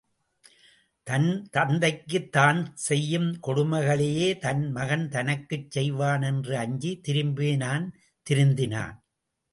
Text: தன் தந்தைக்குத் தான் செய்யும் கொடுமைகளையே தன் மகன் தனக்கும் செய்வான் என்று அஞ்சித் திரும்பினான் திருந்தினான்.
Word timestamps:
தன் 1.07 1.27
தந்தைக்குத் 1.57 2.29
தான் 2.29 2.71
செய்யும் 2.75 3.29
கொடுமைகளையே 3.47 4.37
தன் 4.37 4.71
மகன் 4.71 5.09
தனக்கும் 5.09 5.69
செய்வான் 5.69 6.21
என்று 6.21 6.57
அஞ்சித் 6.57 7.03
திரும்பினான் 7.07 7.85
திருந்தினான். 8.29 8.97